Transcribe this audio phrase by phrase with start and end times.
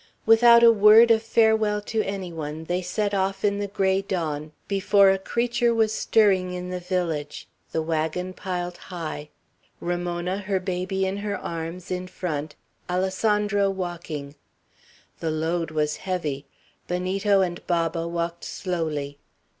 [0.25, 4.51] Without a word of farewell to any one, they set off in the gray dawn,
[4.67, 9.29] before a creature was stirring in the village, the wagon piled high;
[9.79, 12.55] Ramona, her baby in her arms, in front;
[12.89, 14.33] Alessandro walking.
[15.19, 16.47] The load was heavy.
[16.87, 19.19] Benito and Baba walked slowly.